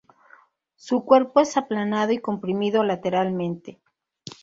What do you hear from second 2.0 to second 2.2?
y